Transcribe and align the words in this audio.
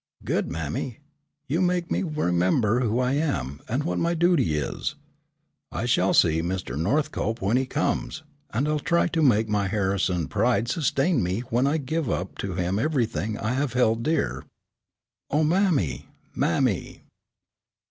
"Good, 0.25 0.51
mammy, 0.51 0.97
you 1.47 1.61
make 1.61 1.91
me 1.91 2.01
remember 2.01 2.79
who 2.79 2.97
I 2.97 3.11
am, 3.11 3.61
and 3.69 3.83
what 3.83 3.99
my 3.99 4.15
duty 4.15 4.57
is. 4.57 4.95
I 5.71 5.85
shall 5.85 6.11
see 6.15 6.41
Mr. 6.41 6.75
Northcope 6.75 7.39
when 7.39 7.55
he 7.55 7.67
comes, 7.67 8.23
and 8.49 8.67
I'll 8.67 8.79
try 8.79 9.05
to 9.09 9.21
make 9.21 9.47
my 9.47 9.67
Harrison 9.67 10.27
pride 10.27 10.67
sustain 10.67 11.21
me 11.21 11.41
when 11.51 11.67
I 11.67 11.77
give 11.77 12.09
up 12.09 12.39
to 12.39 12.55
him 12.55 12.79
everything 12.79 13.37
I 13.37 13.53
have 13.53 13.73
held 13.73 14.01
dear. 14.01 14.43
Oh, 15.29 15.43
mammy, 15.43 16.07
mammy!" 16.33 17.03